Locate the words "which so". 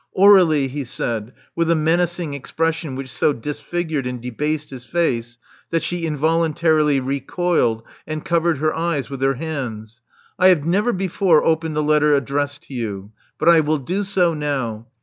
2.95-3.33